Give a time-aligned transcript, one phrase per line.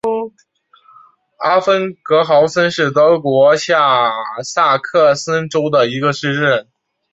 [1.37, 4.09] 阿芬格豪森是德国下
[4.43, 6.67] 萨克森州的一个市镇。